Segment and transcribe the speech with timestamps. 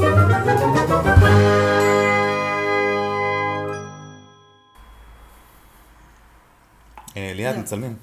[0.00, 0.04] אה,
[7.16, 7.96] ליעד, מצלמים.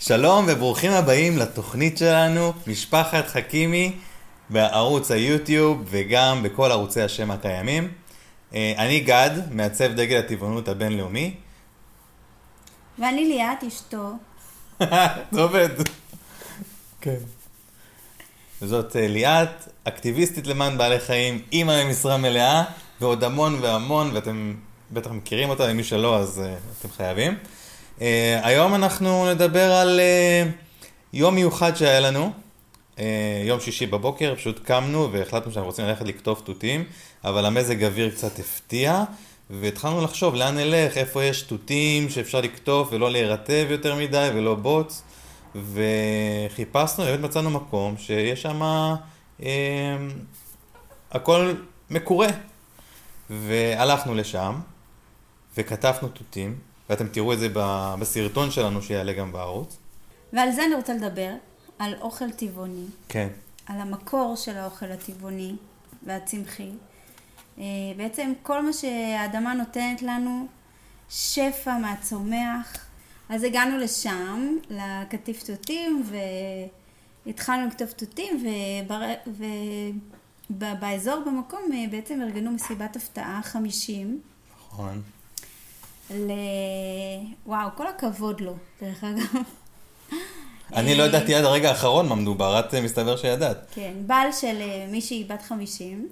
[0.00, 3.96] שלום וברוכים הבאים לתוכנית שלנו, משפחת חכימי,
[4.50, 7.92] בערוץ היוטיוב וגם בכל ערוצי השם הקיימים.
[8.54, 11.34] אה, אני גד, מעצב דגל הטבעונות הבינלאומי.
[12.98, 14.12] ואני ליאת אשתו.
[15.32, 15.68] זה עובד.
[17.00, 17.37] כן.
[18.62, 22.64] וזאת אה, ליאת, אקטיביסטית למען בעלי חיים, אימא במשרה מלאה,
[23.00, 24.54] ועוד המון והמון, ואתם
[24.92, 27.36] בטח מכירים אותה, ומי שלא אז uh, אתם חייבים.
[27.98, 28.02] Uh,
[28.42, 30.50] היום אנחנו נדבר על uh,
[31.12, 32.30] יום מיוחד שהיה לנו,
[32.96, 33.00] uh,
[33.44, 36.84] יום שישי בבוקר, פשוט קמנו והחלטנו שאנחנו רוצים ללכת לקטוף תותים,
[37.24, 39.04] אבל המזג אוויר קצת הפתיע,
[39.50, 45.02] והתחלנו לחשוב לאן נלך, איפה יש תותים שאפשר לקטוף ולא להירטב יותר מדי ולא בוץ,
[45.54, 48.62] וחיפשנו, באמת מצאנו מקום שיש שם
[49.40, 49.44] uh,
[51.12, 51.54] הכל
[51.90, 52.28] מקורה.
[53.30, 54.60] והלכנו לשם,
[55.56, 56.58] וכתבנו תותים,
[56.90, 57.48] ואתם תראו את זה
[58.00, 59.76] בסרטון שלנו שיעלה גם בערוץ.
[60.32, 61.32] ועל זה אני רוצה לדבר,
[61.78, 62.84] על אוכל טבעוני.
[63.08, 63.28] כן.
[63.66, 65.56] על המקור של האוכל הטבעוני
[66.06, 66.70] והצמחי.
[67.58, 67.64] אה,
[67.96, 70.46] בעצם כל מה שהאדמה נותנת לנו,
[71.10, 72.87] שפע מהצומח.
[73.28, 76.02] אז הגענו לשם, לקטיף תותים,
[77.26, 78.44] והתחלנו לכתוב תותים,
[80.50, 84.20] ובאזור במקום אה, בעצם ארגנו מסיבת הפתעה, 50.
[84.68, 85.02] נכון.
[86.10, 86.30] ל...
[87.46, 89.42] וואו, כל הכבוד לו, דרך אגב.
[90.76, 93.58] אני לא ידעתי עד הרגע האחרון מה מדובר, את אה, מסתבר שידעת.
[93.74, 96.08] כן, בעל של אה, מישהי בת 50,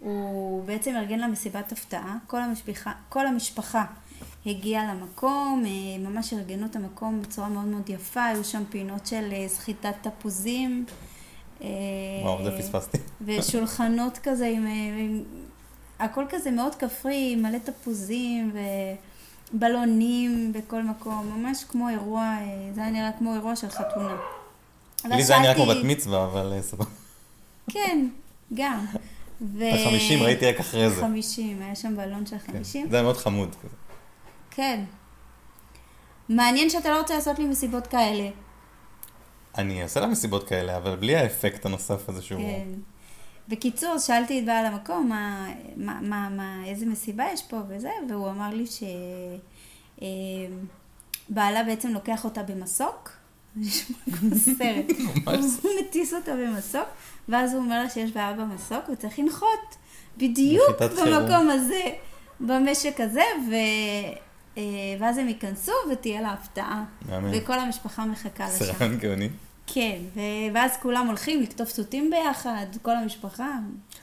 [0.00, 3.84] הוא בעצם ארגן לה מסיבת הפתעה, כל המשפחה, כל המשפחה
[4.46, 9.32] הגיעה למקום, אה, ממש ארגנו את המקום בצורה מאוד מאוד יפה, היו שם פינות של
[9.46, 10.84] סחיטת תפוזים.
[11.60, 12.98] וואו, זה פספסתי.
[13.20, 14.66] ושולחנות כזה עם,
[14.98, 15.22] עם...
[15.98, 18.58] הכל כזה מאוד כפרי, מלא תפוזים ו...
[19.52, 24.16] בלונים בכל מקום, ממש כמו אירוע, אה, זה היה נראה כמו אירוע של חתונה.
[25.04, 26.84] לי זה היה נראה כמו בת מצווה, אבל אה, סבבה.
[27.70, 28.08] כן,
[28.54, 28.84] גם.
[29.40, 29.64] ו...
[29.74, 31.00] החמישים ראיתי רק אחרי זה.
[31.00, 32.84] חמישים, היה שם בלון של חמישים.
[32.84, 32.90] כן.
[32.90, 33.54] זה היה מאוד חמוד.
[33.62, 33.74] כזה.
[34.56, 34.84] כן.
[36.28, 38.28] מעניין שאתה לא רוצה לעשות לי מסיבות כאלה.
[39.58, 42.40] אני אעשה לה מסיבות כאלה, אבל בלי האפקט הנוסף הזה שהוא...
[42.40, 42.68] כן.
[43.48, 47.60] בקיצור, שאלתי את בעל המקום, מה, מה, מה, מה, איזה מסיבה יש פה?
[47.68, 48.64] וזה, והוא אמר לי
[51.28, 53.10] שבעלה בעצם לוקח אותה במסוק,
[53.56, 54.90] נשמע כמו סרט,
[55.62, 56.88] הוא מטיס אותה במסוק,
[57.28, 59.76] ואז הוא אומר לה שיש בעיה במסוק וצריך לנחות.
[60.16, 61.82] בדיוק במקום הזה,
[62.40, 63.54] במשק הזה, ו...
[64.56, 64.62] אה,
[65.00, 66.84] ואז הם ייכנסו ותהיה לה הפתעה,
[67.32, 68.64] וכל המשפחה מחכה לשם.
[68.64, 69.28] סרט גאוני.
[69.66, 69.98] כן,
[70.54, 73.48] ואז כולם הולכים לקטוף תותים ביחד, כל המשפחה.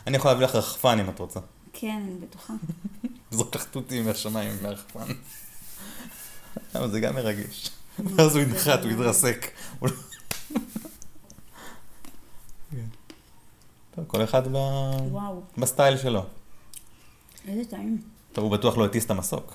[0.07, 1.39] אני יכול להביא לך רחפן אם את רוצה.
[1.73, 2.53] כן, אני בטוחה.
[3.31, 5.13] זרוק לך תותים מהשמיים מהרחפן.
[6.75, 7.69] אבל זה גם מרגש.
[8.15, 9.51] ואז הוא ינחת, הוא יתרסק.
[9.81, 9.89] לא-
[12.71, 14.01] כן.
[14.07, 14.41] כל אחד
[15.57, 16.25] בסטייל שלו.
[17.47, 18.01] איזה טעים.
[18.37, 19.53] הוא בטוח לא הטיס את המסוק.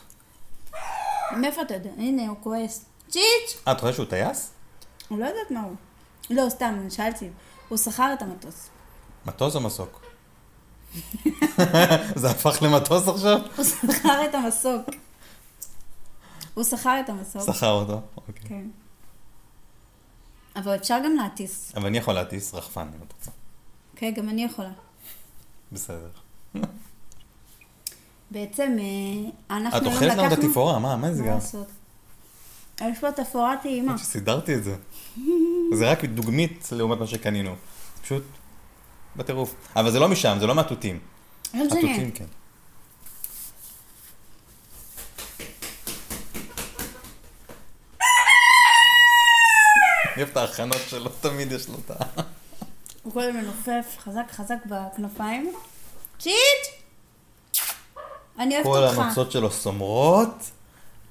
[1.37, 1.91] מאיפה אתה יודע?
[1.97, 2.85] הנה, הוא כועס.
[3.09, 3.63] צ'יץ'!
[3.71, 4.51] את חושבת שהוא טייס?
[5.09, 5.75] הוא לא יודעת מה הוא.
[6.31, 7.29] לא, סתם, שאלתי.
[7.69, 8.69] הוא שכר את המטוס.
[9.27, 10.01] מטוס או מסוק?
[12.21, 13.41] זה הפך למטוס עכשיו?
[13.57, 14.91] הוא שכר את המסוק.
[16.55, 17.43] הוא שכר את המסוק.
[17.55, 18.49] שכר אותו, אוקיי.
[18.49, 18.67] כן.
[20.57, 21.73] אבל אפשר גם להטיס.
[21.77, 23.31] אבל אני יכול להטיס רחפן, אם את רוצה.
[23.97, 24.71] כן, גם אני יכולה.
[25.73, 26.11] בסדר.
[28.31, 31.29] בעצם, אה, אנחנו את אוכלת גם את התפאורה, מה, מה זה גם?
[31.29, 31.67] מה לעשות?
[32.81, 33.99] יש פה תפאורה טעימה.
[33.99, 34.77] סידרתי את זה.
[35.75, 37.55] זה רק דוגמית לעומת מה שקנינו.
[38.03, 38.23] פשוט
[39.17, 39.55] בטירוף.
[39.77, 40.99] אבל זה לא משם, זה לא מהתותים.
[41.55, 42.25] התותים כן.
[50.19, 51.95] אני אוהב את ההכנות שלו, תמיד יש לו את ה...
[53.03, 55.53] הוא קודם מנופף חזק חזק בכנפיים.
[56.19, 56.78] צ'יט!
[58.39, 58.95] אני אוהבת אותך.
[58.97, 60.51] כל המצות שלו סומרות.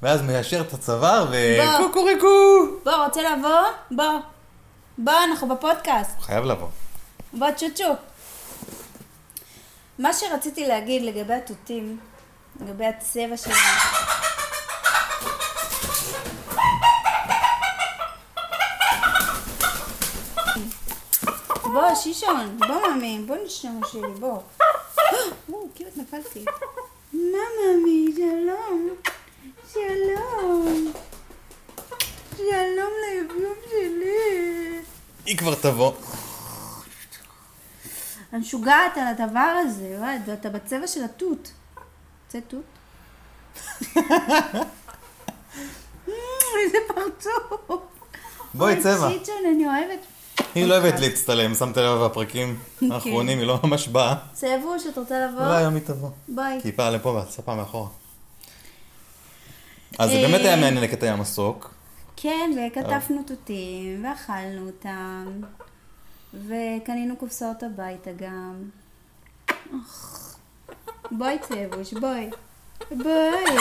[0.01, 2.27] ואז מיישר את הצוואר וקוקוריקו.
[2.83, 3.61] בוא, רוצה לבוא?
[3.91, 4.19] בוא.
[4.97, 6.19] בוא, אנחנו בפודקאסט.
[6.21, 6.67] חייב לבוא.
[7.33, 7.93] בוא, צ'וצ'ו.
[9.99, 11.99] מה שרציתי להגיד לגבי התותים,
[12.61, 13.57] לגבי הצבע שלהם.
[21.63, 24.29] בוא, שישון, בוא ממי, בוא נשום שלי, בוא.
[25.53, 26.45] או, כמעט נפלתי.
[27.17, 28.89] מה ממי, שלום.
[29.73, 30.91] שלום.
[32.37, 34.81] שלום ליביום שלי.
[35.25, 35.93] היא כבר תבוא.
[38.33, 41.51] אני משוגעת על הדבר הזה, וואי, ואתה בצבע של התות.
[42.31, 42.63] זה תות?
[46.63, 47.81] איזה פרצוף.
[48.53, 49.07] בואי, צבע.
[49.53, 50.16] אני אוהבת.
[50.55, 52.91] היא לא אוהבת להצטלם, שמת לב בפרקים כן.
[52.91, 54.15] האחרונים, היא לא ממש באה.
[54.33, 55.45] צבוש, את רוצה לבוא?
[55.45, 56.09] אולי היום היא תבוא.
[56.27, 56.61] ביי.
[56.61, 57.89] כי היא באה לפה והספה מאחורה.
[59.99, 61.73] אז זה אה, באמת היה מעניין לקטע המסוק.
[62.15, 65.41] כן, וכתפנו תותים, ואכלנו אותם,
[66.33, 68.63] וקנינו קופסאות הביתה גם.
[71.11, 72.29] בואי צבוש, בואי.
[72.91, 73.57] בואי.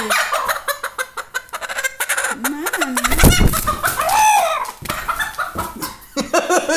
[2.51, 2.61] מה?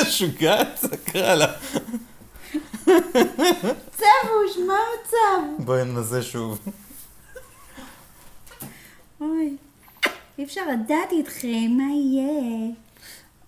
[0.07, 1.53] משוגעת, סקרה לה.
[3.91, 5.63] צבוש, מה המצב?
[5.65, 6.59] בואי ננסה שוב.
[9.21, 9.57] אוי,
[10.37, 12.71] אי אפשר לדעת איתכם מה יהיה.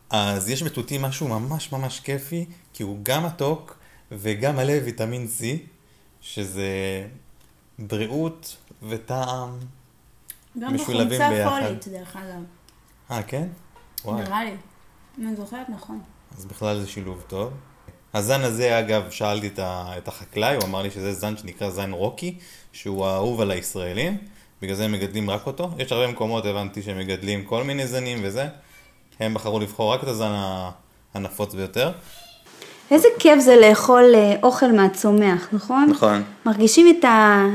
[0.09, 3.77] אז יש בתותים משהו ממש ממש כיפי, כי הוא גם מתוק
[4.11, 5.43] וגם מלא ויטמין C,
[6.21, 6.67] שזה
[7.79, 9.49] בריאות וטעם.
[10.59, 11.61] גם משולבים בחומצה ביחד.
[11.61, 12.43] פולית, דרך אגב.
[13.11, 13.47] אה, כן?
[14.05, 14.23] וואי.
[14.23, 14.55] נראה לי.
[15.17, 16.01] אני זוכרת נכון.
[16.37, 17.49] אז בכלל זה שילוב טוב.
[18.13, 21.91] הזן הזה, אגב, שאלתי את, ה, את החקלאי, הוא אמר לי שזה זן שנקרא זן
[21.91, 22.35] רוקי,
[22.71, 24.17] שהוא האהוב על הישראלים,
[24.61, 25.69] בגלל זה הם מגדלים רק אותו.
[25.77, 28.47] יש הרבה מקומות, הבנתי, שהם מגדלים כל מיני זנים וזה.
[29.19, 30.31] הם בחרו לבחור רק את הזן
[31.13, 31.91] הנפוץ ביותר.
[32.91, 35.87] איזה כיף זה לאכול אה, אוכל מהצומח, נכון?
[35.89, 36.23] נכון.
[36.45, 37.45] מרגישים את, ה...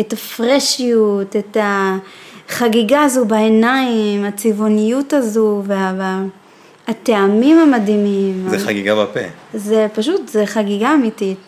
[0.00, 1.56] את הפרשיות, את
[2.48, 6.22] החגיגה הזו בעיניים, הצבעוניות הזו, וה...
[6.88, 8.46] הטעמים המדהימים.
[8.48, 9.20] זה חגיגה בפה.
[9.54, 11.38] זה פשוט, זה חגיגה אמיתית.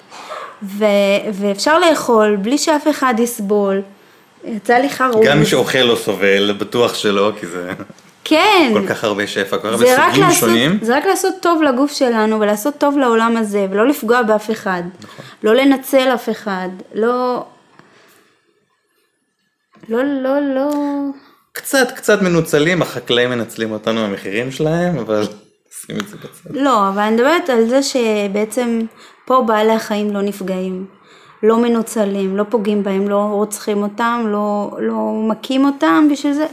[0.62, 0.84] ו...
[1.32, 3.82] ואפשר לאכול בלי שאף אחד יסבול.
[4.44, 5.26] יצא לי חרוז.
[5.26, 7.72] גם מי שאוכל לא סובל, בטוח שלא, כי זה
[8.24, 8.70] כן.
[8.72, 10.78] כל כך הרבה שפע, כל כך הרבה סוגים לעשות, שונים.
[10.82, 14.82] זה רק לעשות טוב לגוף שלנו ולעשות טוב לעולם הזה ולא לפגוע באף אחד.
[15.02, 15.24] נכון.
[15.42, 16.68] לא לנצל אף אחד.
[16.94, 17.44] לא...
[19.88, 20.70] לא, לא, לא...
[21.58, 25.26] קצת קצת מנוצלים, החקלאים מנצלים אותנו במחירים שלהם, אבל
[25.86, 26.50] שים את זה בצד.
[26.50, 28.80] לא, אבל אני מדברת על זה שבעצם
[29.24, 30.86] פה בעלי החיים לא נפגעים.
[31.42, 36.46] לא מנוצלים, לא פוגעים בהם, לא רוצחים אותם, לא, לא מכים אותם בשביל זה,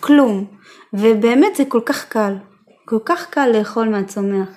[0.00, 0.46] כלום.
[0.92, 2.34] ובאמת זה כל כך קל,
[2.84, 4.48] כל כך קל לאכול מהצומח.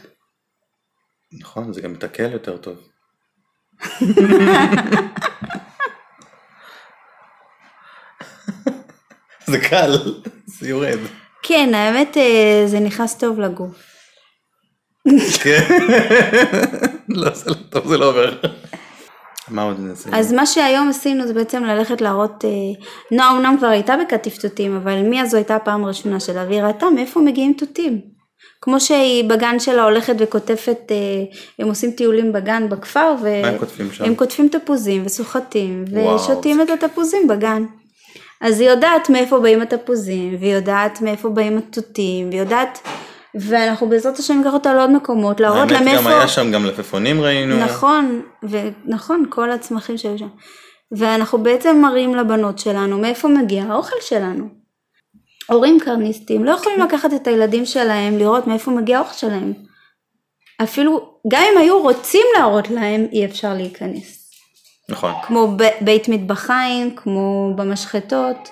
[1.41, 2.75] נכון, זה גם מתקל יותר טוב.
[9.51, 9.97] זה קל,
[10.45, 10.99] זה יורד.
[11.43, 13.91] כן, האמת אה, זה נכנס טוב לגוף.
[15.43, 15.61] כן.
[17.09, 18.33] לא, זה לא טוב, זה לא עובר.
[19.49, 20.09] מה עוד נעשה?
[20.13, 22.49] אז מה שהיום עשינו זה בעצם ללכת להראות, אה,
[23.11, 26.89] נועה אמנם כבר הייתה בקטיף תותים, אבל מי הזו הייתה הפעם הראשונה שלה, והיא ראתה
[26.89, 28.01] מאיפה מגיעים תותים.
[28.61, 30.95] כמו שהיא בגן שלה הולכת וכותפת, אה,
[31.59, 34.03] הם עושים טיולים בגן בכפר, מה הם כותבים שם?
[34.03, 37.65] הם כותבים תפוזים וסוחטים, ושותים את התפוזים בגן.
[38.41, 42.87] אז היא יודעת מאיפה באים התפוזים, והיא יודעת מאיפה באים התותים, והיא יודעת,
[43.35, 46.01] ואנחנו בעזרת השם ניקח אותה לעוד מקומות, להראות לה האמת מאיפה...
[46.01, 47.57] גם היה שם גם לפפונים ראינו.
[47.59, 50.27] נכון, ונכון, כל הצמחים שהיו שם.
[50.91, 54.47] ואנחנו בעצם מראים לבנות שלנו מאיפה מגיע האוכל שלנו.
[55.49, 59.53] הורים קרניסטים לא יכולים לקחת את הילדים שלהם לראות מאיפה מגיע האוכל שלהם.
[60.63, 64.20] אפילו, גם אם היו רוצים להראות להם, אי אפשר להיכנס.
[64.91, 65.13] נכון.
[65.27, 68.49] כמו ב- בית מטבחיים, כמו במשחטות.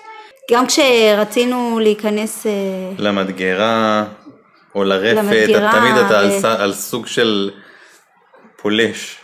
[0.52, 2.52] גם כשרצינו להיכנס, אה,
[2.98, 4.04] למדגרה,
[4.74, 7.50] או לרפת, למדגרה, תמיד אתה על ו- ס- על סוג של
[8.62, 9.16] פולש.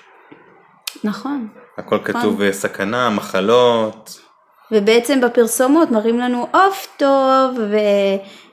[1.05, 1.49] נכון.
[1.79, 4.21] הכל כתוב אה, סכנה, מחלות.
[4.73, 7.59] ובעצם בפרסומות מראים לנו עוף טוב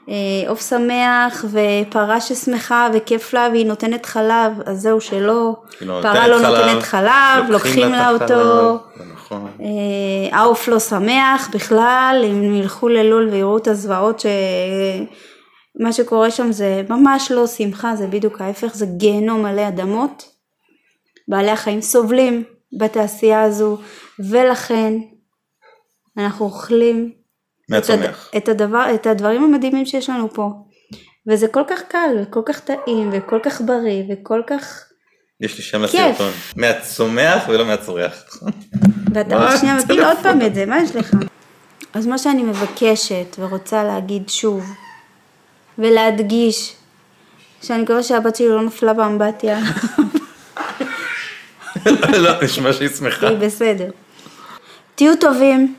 [0.07, 6.37] ועוף שמח ופרה ששמחה וכיף לה והיא נותנת חלב אז זהו שלא, לא פרה לא
[6.37, 8.77] חלב, נותנת חלב, לוקחים לה אותו,
[9.13, 9.47] נכון.
[9.61, 14.19] אה, העוף לא שמח בכלל, אם ילכו ללול ויראו את הזוועות
[15.79, 20.33] שמה שקורה שם זה ממש לא שמחה, זה בדיוק ההפך, זה גיהנום מלא אדמות.
[21.27, 22.43] בעלי החיים סובלים
[22.79, 23.77] בתעשייה הזו
[24.29, 24.93] ולכן
[26.17, 27.22] אנחנו אוכלים.
[27.73, 28.29] מהצומח.
[28.37, 30.49] את, הדבר, את הדברים המדהימים שיש לנו פה.
[31.27, 34.83] וזה כל כך קל וכל כך טעים וכל כך בריא וכל כך...
[35.41, 35.81] יש לי שם.
[35.83, 36.31] לסרטון.
[36.55, 38.23] מהצומח ולא מהצורך.
[39.13, 40.03] ואתה וואי, עוד שנייה מפיל.
[40.03, 41.11] עוד פעם את זה, מה יש לך?
[41.93, 44.63] אז מה שאני מבקשת ורוצה להגיד שוב
[45.77, 46.75] ולהדגיש
[47.61, 49.59] שאני מקווה שהבת שלי לא נפלה באמבטיה,
[52.23, 53.27] לא, נשמע שהיא שמחה.
[53.27, 53.89] היא בסדר.
[54.95, 55.75] תהיו טובים,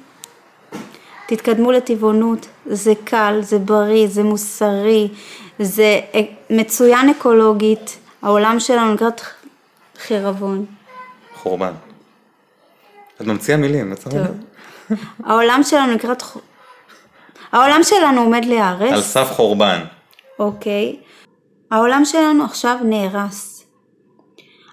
[1.27, 5.09] תתקדמו לטבעונות, זה קל, זה בריא, זה מוסרי,
[5.59, 9.21] זה אה, מצוין אקולוגית, העולם שלנו לקראת
[9.99, 10.65] חירבון.
[11.35, 11.73] חורבן.
[13.17, 14.35] את ממציאה מילים, את שמה לב?
[15.25, 16.23] העולם שלנו לקראת...
[17.53, 18.93] העולם שלנו עומד להיהרס.
[18.93, 19.85] על סף חורבן.
[20.39, 20.97] אוקיי.
[21.71, 23.65] העולם שלנו עכשיו נהרס.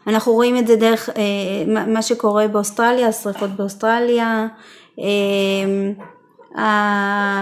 [0.07, 4.47] אנחנו רואים את זה דרך אה, מה- שקורה באוסטרליה, השרפות באוסטרליה.
[4.99, 5.05] אה,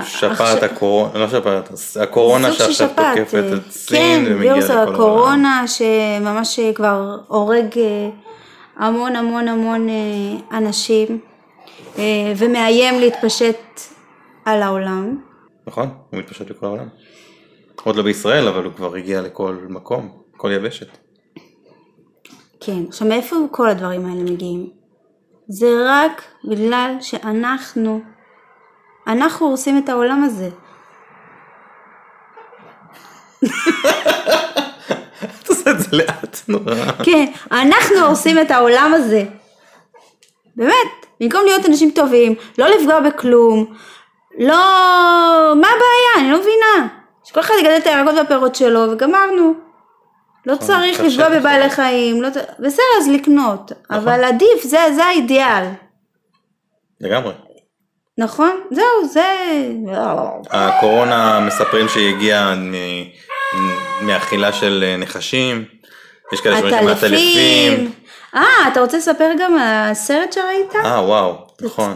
[0.05, 1.69] שפעת הקורונה, לא שפעת,
[2.01, 4.93] הקורונה שעכשיו תוקפת אה, את סין כן, ומגיעה וירוס לכל העולם.
[4.93, 8.09] הקורונה שממש כבר הורג אה,
[8.77, 11.19] המון המון המון אה, אנשים
[11.97, 13.81] אה, ומאיים להתפשט
[14.45, 15.17] על העולם.
[15.67, 16.87] נכון, הוא מתפשט לכל העולם.
[17.83, 20.97] עוד לא בישראל, אבל הוא כבר הגיע לכל מקום, כל יבשת.
[22.59, 24.69] כן, עכשיו מאיפה כל הדברים האלה מגיעים?
[25.47, 28.01] זה רק בגלל שאנחנו,
[29.09, 30.49] אנחנו הורסים את העולם הזה.
[35.41, 36.73] את עושה את זה לאט נורא.
[37.03, 39.23] כן, אנחנו הורסים את העולם הזה.
[40.55, 43.75] באמת, במקום להיות אנשים טובים, לא לפגוע בכלום,
[44.39, 44.55] לא...
[45.55, 46.19] מה הבעיה?
[46.19, 46.87] אני לא מבינה.
[47.23, 49.53] שכל אחד יגדל את הירקות והפירות שלו וגמרנו.
[50.45, 51.39] לא צריך קשה לפגוע.
[51.39, 52.29] בבעלי חיים, לא...
[52.59, 53.97] בסדר, אז לקנות, נכון.
[53.97, 55.65] אבל עדיף, זה, זה האידיאל.
[57.01, 57.33] לגמרי.
[58.19, 58.59] נכון?
[58.71, 59.25] זהו, זה...
[60.49, 62.55] הקורונה מספרים שהיא הגיעה
[64.01, 65.65] מאכילה של אה, נחשים.
[66.33, 67.73] יש כאלה שאומרים הטלפים.
[67.73, 67.91] מהטלפים.
[68.35, 70.75] אה, אתה רוצה לספר גם על הסרט שראית?
[70.85, 71.95] אה וואו, נכון.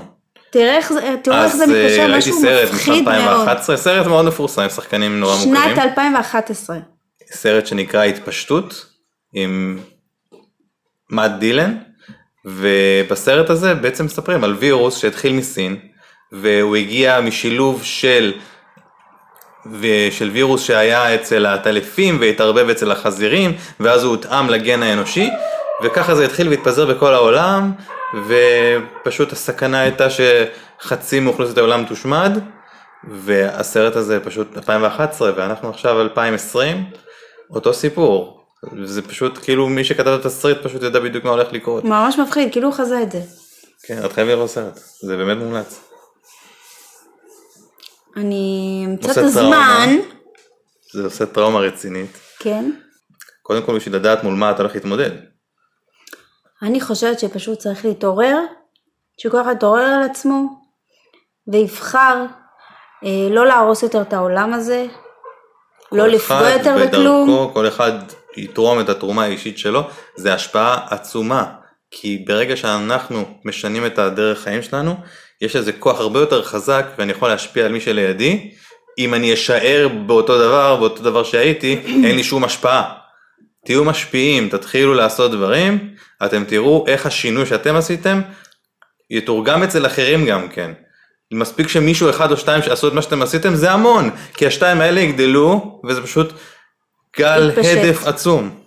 [0.49, 3.47] תראה איך זה, תראו איך זה אז אה, מתקשר, ראיתי משהו סרט מפחיד מאוד.
[3.47, 5.55] מ-2011, סרט מאוד מפורסם, עם שחקנים נורא מוכרים.
[5.55, 6.77] שנת 2011.
[7.31, 8.85] סרט שנקרא התפשטות
[9.33, 9.79] עם
[11.09, 11.77] מאט דילן
[12.45, 15.92] ובסרט הזה בעצם מספרים על וירוס שהתחיל מסין
[16.33, 18.33] והוא הגיע משילוב של
[20.11, 25.29] של וירוס שהיה אצל העטלפים והתערבב אצל החזירים ואז הוא הותאם לגן האנושי
[25.83, 27.71] וככה זה התחיל והתפזר בכל העולם
[28.27, 32.37] ופשוט הסכנה הייתה שחצי מאוכלוסיית העולם תושמד
[33.11, 36.83] והסרט הזה פשוט 2011 ואנחנו עכשיו 2020
[37.49, 38.39] אותו סיפור.
[38.83, 41.83] זה פשוט כאילו מי שכתב את התסריט פשוט ידע בדיוק מה הולך לקרות.
[41.83, 43.19] ממש מפחיד, כאילו הוא חזה את זה.
[43.83, 44.79] כן את חייבת לראות סרט.
[45.01, 45.92] זה באמת מומלץ
[48.17, 49.17] אני אמצא את.
[49.17, 49.89] הזמן,
[50.93, 52.71] זה עושה טראומה רצינית כן.
[53.41, 55.11] קודם כל בשביל לדעת מול מה אתה הולך להתמודד
[56.63, 58.37] אני חושבת שפשוט צריך להתעורר,
[59.21, 60.43] שכל אחד יתעורר על עצמו,
[61.47, 62.25] ויבחר
[63.03, 64.85] אה, לא להרוס יותר את העולם הזה,
[65.91, 67.51] לא לפגוע יותר בדרכו, בכלום.
[67.53, 67.91] כל אחד
[68.37, 69.81] יתרום את התרומה האישית שלו,
[70.15, 71.53] זה השפעה עצומה.
[71.91, 74.95] כי ברגע שאנחנו משנים את הדרך חיים שלנו,
[75.43, 78.51] יש לזה כוח הרבה יותר חזק ואני יכול להשפיע על מי שלידי.
[78.97, 82.93] אם אני אשאר באותו דבר, באותו דבר שהייתי, אין לי שום השפעה.
[83.65, 85.95] תהיו משפיעים, תתחילו לעשות דברים,
[86.25, 88.21] אתם תראו איך השינוי שאתם עשיתם
[89.09, 90.71] יתורגם אצל אחרים גם כן.
[91.33, 94.99] מספיק שמישהו אחד או שתיים שעשו את מה שאתם עשיתם, זה המון, כי השתיים האלה
[94.99, 96.33] יגדלו, וזה פשוט
[97.17, 97.77] גל יתפשט.
[97.77, 98.59] הדף עצום.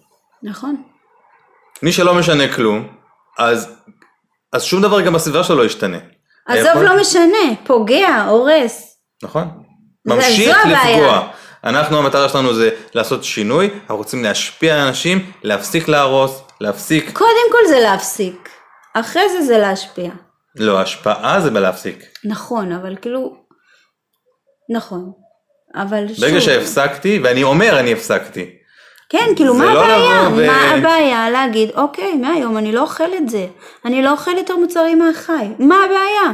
[0.42, 0.82] נכון.
[1.82, 2.88] מי שלא משנה כלום,
[3.38, 3.74] אז,
[4.52, 5.98] אז שום דבר גם בסביבה שלו לא ישתנה.
[6.46, 8.98] עזוב לא משנה, פוגע, הורס.
[9.22, 9.48] נכון.
[10.06, 10.56] ממשיך.
[10.66, 11.28] לפגוע.
[11.64, 17.52] אנחנו המטרה שלנו זה לעשות שינוי, אנחנו רוצים להשפיע על אנשים, להפסיק להרוס, להפסיק, קודם
[17.52, 18.48] כל זה להפסיק,
[18.94, 20.10] אחרי זה זה להשפיע.
[20.56, 22.04] לא, השפעה זה בלהפסיק.
[22.24, 23.36] נכון, אבל כאילו...
[24.74, 25.12] נכון.
[25.74, 26.20] אבל שוב...
[26.20, 28.56] ברגע שהפסקתי, ואני אומר אני הפסקתי,
[29.08, 30.28] כן, כאילו, מה לא הבעיה?
[30.32, 33.46] ו- מה הבעיה להגיד, אוקיי, מהיום אני לא אוכל את זה.
[33.84, 35.48] אני לא אוכל יותר מוצרים מהחי.
[35.58, 36.32] מה הבעיה?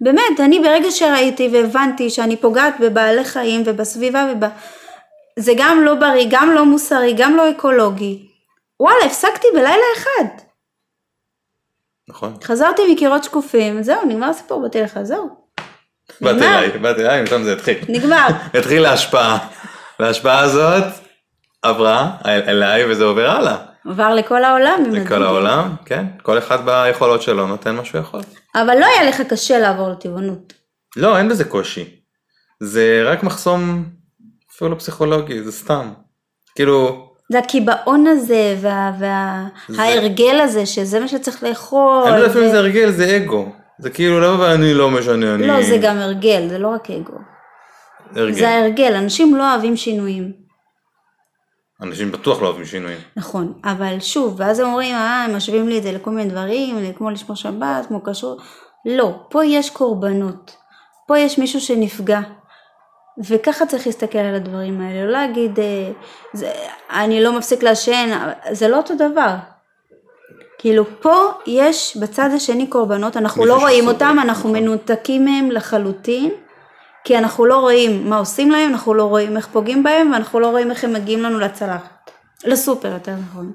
[0.00, 4.44] באמת, אני ברגע שראיתי והבנתי שאני פוגעת בבעלי חיים ובסביבה וב...
[5.38, 8.28] זה גם לא בריא, גם לא מוסרי, גם לא אקולוגי.
[8.80, 10.28] וואלה, הפסקתי בלילה אחד.
[12.08, 12.34] נכון?
[12.44, 15.28] חזרתי מקירות שקופים, זהו, נגמר הסיפור, באתי לך, זהו.
[16.20, 16.38] באתי.
[16.38, 17.78] אליי, באתי אליי, משם זה התחיל.
[17.88, 18.26] נגמר.
[18.58, 19.38] התחיל ההשפעה.
[20.00, 20.84] וההשפעה הזאת
[21.62, 23.56] עברה אל- אליי וזה עובר הלאה.
[23.86, 24.84] עבר לכל העולם.
[24.92, 25.22] לכל.
[25.22, 26.06] העולם, כן.
[26.22, 28.20] כל אחד ביכולות שלו נותן מה שהוא יכול.
[28.54, 30.52] אבל לא היה לך קשה לעבור לטבעונות.
[30.96, 31.84] לא, אין בזה קושי.
[32.60, 33.84] זה רק מחסום
[34.54, 35.92] אפילו לא פסיכולוגי, זה סתם.
[36.54, 39.82] כאילו, זה הקיבעון הזה, וה, וה, זה-
[40.44, 42.02] הזה, שזה מה שצריך לאכול.
[42.06, 43.52] אני לא יודע ו- אם זה הרגל, זה אגו.
[43.78, 45.46] זה כאילו, לא, ואני לא משנה, אני...
[45.46, 47.12] לא, זה גם הרגל, זה לא רק אגו.
[48.16, 48.32] הרגל.
[48.34, 50.41] זה ההרגל, אנשים לא אוהבים שינויים.
[51.82, 52.98] אנשים בטוח לא אוהבים שינויים.
[53.16, 56.92] נכון, אבל שוב, ואז הם אומרים, אה, הם משווים לי את זה לכל מיני דברים,
[56.96, 58.42] כמו לשמור שבת, כמו כשרות.
[58.84, 60.56] לא, פה יש קורבנות.
[61.06, 62.20] פה יש מישהו שנפגע.
[63.28, 65.90] וככה צריך להסתכל על הדברים האלה, לא להגיד, אה,
[66.32, 66.52] זה,
[66.90, 68.10] אני לא מפסיק לעשן,
[68.50, 69.34] זה לא אותו דבר.
[70.58, 74.62] כאילו פה יש בצד השני קורבנות, אנחנו לא רואים אותם, אנחנו נכון.
[74.62, 76.30] מנותקים מהם לחלוטין,
[77.04, 80.46] כי אנחנו לא רואים מה עושים להם, אנחנו לא רואים איך פוגעים בהם, ואנחנו לא
[80.46, 82.10] רואים איך הם מגיעים לנו לצלחת.
[82.44, 83.52] לסופר יותר נכון.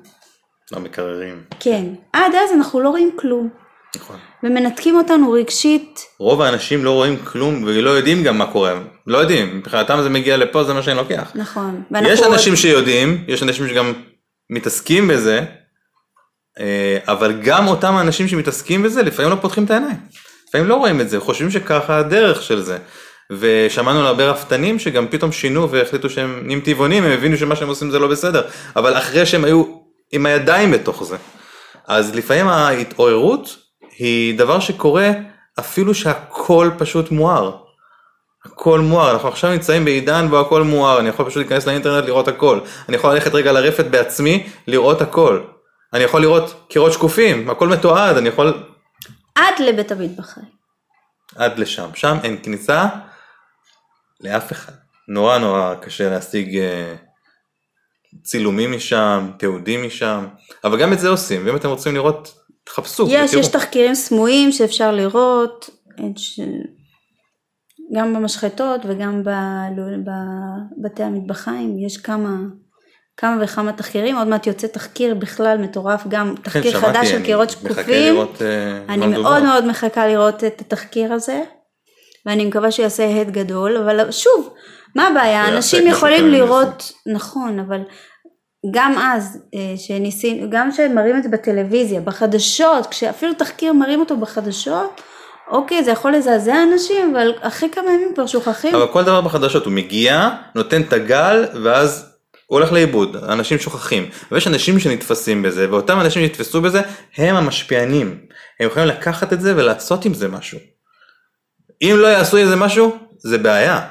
[0.72, 1.44] למקררים.
[1.60, 1.86] כן.
[2.13, 3.50] עד אז אנחנו לא רואים כלום.
[3.96, 4.16] נכון.
[4.44, 6.01] ומנתקים אותנו רגשית.
[6.20, 8.74] רוב האנשים לא רואים כלום ולא יודעים גם מה קורה.
[9.08, 11.32] לא יודעים, מבחינתם זה מגיע לפה, זה מה שאני לוקח.
[11.36, 11.84] נכון.
[12.01, 12.62] יש אנשים עוד...
[12.62, 13.94] שיודעים, יש אנשים שגם
[14.50, 15.46] מתעסקים בזה,
[16.60, 19.98] אה, אבל גם אותם האנשים שמתעסקים בזה, לפעמים לא פותחים את העיניים.
[20.50, 22.77] לפעמים לא רואים את זה, חושבים שככה הדרך של זה.
[23.31, 27.67] ושמענו על הרבה רפתנים שגם פתאום שינו והחליטו שהם נהיים טבעונים, הם הבינו שמה שהם
[27.67, 29.63] עושים זה לא בסדר, אבל אחרי שהם היו
[30.12, 31.17] עם הידיים בתוך זה.
[31.88, 33.57] אז לפעמים ההתעוררות
[33.98, 35.12] היא דבר שקורה
[35.60, 37.57] אפילו שהכל פשוט מואר.
[38.46, 42.27] הכל מואר, אנחנו עכשיו נמצאים בעידן בו הכל מואר, אני יכול פשוט להיכנס לאינטרנט לראות
[42.27, 42.60] הכל.
[42.89, 45.41] אני יכול ללכת רגע לרפת בעצמי, לראות הכל.
[45.93, 48.63] אני יכול לראות קירות שקופים, הכל מתועד, אני יכול...
[49.36, 50.46] עד לבית המטבחיים.
[51.36, 52.86] עד לשם, שם אין כניסה
[54.21, 54.74] לאף אחד.
[55.07, 56.95] נורא נורא קשה להשיג אה,
[58.24, 60.25] צילומים משם, תיעודים משם,
[60.63, 62.33] אבל גם את זה עושים, ואם אתם רוצים לראות,
[62.63, 63.07] תחפשו.
[63.09, 63.41] יש, ותראו.
[63.41, 65.69] יש תחקירים סמויים שאפשר לראות,
[66.15, 66.39] ש...
[67.93, 69.24] גם במשחטות וגם
[70.77, 72.38] בבתי המטבחיים, יש כמה,
[73.17, 77.50] כמה וכמה תחקירים, עוד מעט יוצא תחקיר בכלל מטורף, גם כן, תחקיר חדש של קירות
[77.50, 78.15] שקופים.
[78.21, 78.41] uh,
[78.89, 81.43] אני מאוד מאוד מחכה לראות את התחקיר הזה,
[82.27, 84.53] ואני מקווה שיעשה הד גדול, אבל שוב,
[84.96, 85.48] מה הבעיה?
[85.48, 87.79] אנשים יכולים לראות, נכון, אבל
[88.72, 95.01] גם אז, אה, שניסינו, גם כשמראים את זה בטלוויזיה, בחדשות, כשאפילו תחקיר מראים אותו בחדשות,
[95.51, 98.75] אוקיי, זה יכול לזעזע אנשים, אבל אחרי כמה ימים כבר שוכחים.
[98.75, 102.05] אבל כל דבר בחדשות, הוא מגיע, נותן את הגל, ואז
[102.48, 104.10] הוא הולך לאיבוד, אנשים שוכחים.
[104.31, 106.81] ויש אנשים שנתפסים בזה, ואותם אנשים שנתפסו בזה,
[107.17, 108.19] הם המשפיענים.
[108.60, 110.76] הם יכולים לקחת את זה ולעשות עם זה משהו.
[111.82, 113.88] אם לא יעשו עם זה משהו, זה בעיה.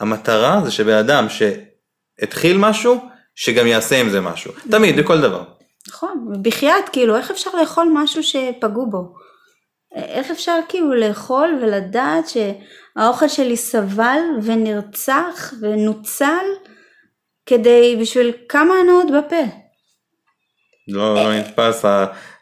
[0.00, 4.52] המטרה זה שבן אדם שהתחיל משהו, שגם יעשה עם זה משהו.
[4.70, 5.44] תמיד, בכל דבר.
[5.88, 9.14] נכון, בחייאת, כאילו, איך אפשר לאכול משהו שפגעו בו?
[9.96, 16.44] איך אפשר כאילו לאכול ולדעת שהאוכל שלי סבל ונרצח ונוצל
[17.46, 19.42] כדי, בשביל כמה הנאות בפה?
[20.88, 21.84] לא, לא נתפס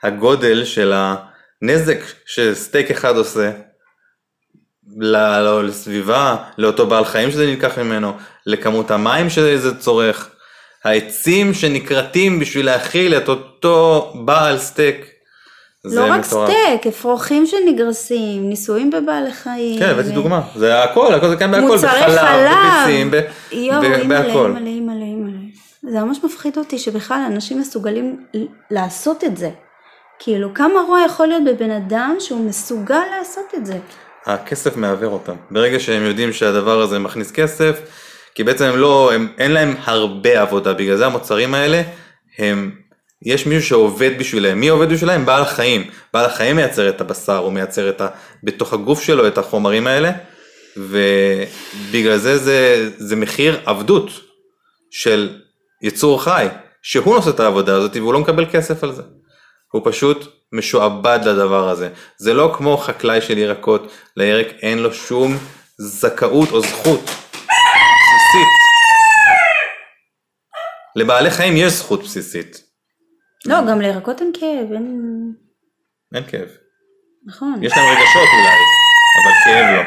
[0.03, 3.51] הגודל של הנזק שסטייק אחד עושה
[4.97, 8.13] לא, לסביבה, לאותו בעל חיים שזה נלקח ממנו,
[8.47, 10.31] לכמות המים שזה צורך,
[10.85, 15.07] העצים שנכרתים בשביל להכיל את אותו בעל סטייק.
[15.85, 16.51] לא רק מטורף.
[16.51, 19.79] סטייק, אפרוחים שנגרסים, ניסויים בבעלי חיים.
[19.79, 20.13] כן, הבאתי ו...
[20.13, 23.21] דוגמה, זה הכל, הכל זה כן בהכל, מוצרי בחלב, חלב, בביצים, ב...
[23.53, 24.47] יואו, בהכל.
[24.47, 25.39] אימא'לה, אימא'לה, אימא'לה.
[25.83, 28.27] זה ממש מפחיד אותי שבכלל אנשים מסוגלים
[28.71, 29.51] לעשות את זה.
[30.19, 33.79] כאילו, כמה רוע יכול להיות בבן אדם שהוא מסוגל לעשות את זה?
[34.29, 35.35] הכסף מעוור אותם.
[35.51, 37.81] ברגע שהם יודעים שהדבר הזה מכניס כסף,
[38.35, 41.83] כי בעצם הם לא, הם, אין להם הרבה עבודה, בגלל זה המוצרים האלה,
[42.39, 42.71] הם,
[43.23, 44.61] יש מישהו שעובד בשבילם.
[44.61, 45.27] מי עובד בשבילם?
[45.27, 45.91] בעל החיים.
[46.15, 48.09] בעל החיים מייצר את הבשר, הוא מייצר את ה,
[48.45, 50.13] בתוך הגוף שלו את החומרים האלה,
[50.77, 54.11] ובגלל זה זה, זה מחיר עבדות
[54.91, 55.39] של
[55.83, 56.47] יצור חי,
[56.83, 59.03] שהוא נושא את העבודה הזאת והוא לא מקבל כסף על זה.
[59.73, 61.89] הוא פשוט משועבד לדבר הזה.
[62.17, 65.33] זה לא כמו חקלאי של ירקות, לירק אין לו שום
[65.79, 68.49] זכאות או זכות בסיסית.
[70.97, 72.63] לבעלי חיים יש זכות בסיסית.
[73.47, 75.01] לא, גם לירקות אין כאב, אין...
[76.15, 76.49] אין כאב.
[77.27, 77.61] נכון.
[77.63, 78.57] יש להם רגשות אולי,
[79.23, 79.83] אבל כאב לא.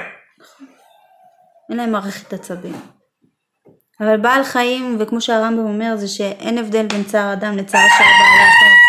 [1.70, 2.76] אין להם מערכת עצבים.
[4.00, 8.44] אבל בעל חיים, וכמו שהרמב"ם אומר, זה שאין הבדל בין צער אדם לצער של בעלי
[8.50, 8.81] החיים.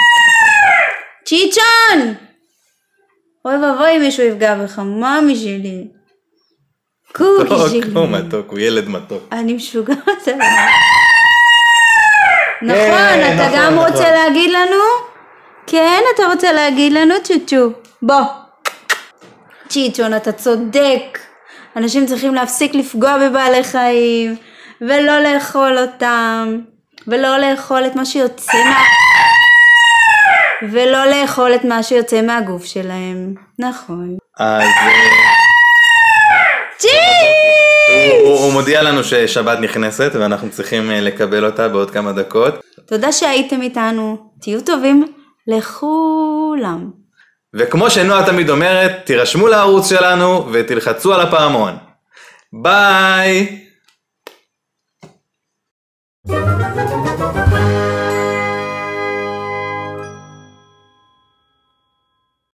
[1.32, 2.14] צ'יצ'ון!
[3.44, 5.84] אוי ואבוי אם מישהו יפגע בך, מאמי שלי.
[7.12, 7.92] קוקי שלי.
[7.94, 9.22] הוא מתוק, הוא ילד מתוק.
[9.32, 10.38] אני משוגעת עליו.
[12.62, 14.12] נכון, כן, אתה נכון, גם רוצה נכון.
[14.12, 14.82] להגיד לנו?
[15.66, 17.70] כן, אתה רוצה להגיד לנו צ'וצ'ו.
[18.02, 18.22] בוא.
[19.68, 21.18] צ'יצ'ון, אתה צודק.
[21.76, 24.36] אנשים צריכים להפסיק לפגוע בבעלי חיים,
[24.80, 26.58] ולא לאכול אותם,
[27.06, 28.78] ולא לאכול את מה שיוצא מה...
[30.70, 33.34] ולא לאכול את מה שיוצא מהגוף שלהם.
[33.58, 34.16] נכון.
[34.38, 34.68] אז...
[38.24, 42.54] הוא, הוא מודיע לנו ששבת נכנסת ואנחנו צריכים אה, לקבל אותה בעוד כמה דקות.
[42.86, 45.12] תודה שהייתם איתנו, תהיו טובים
[45.46, 46.90] לכולם.
[47.54, 51.76] וכמו שנועה תמיד אומרת, תירשמו לערוץ שלנו ותלחצו על הפעמון.
[52.52, 53.61] ביי!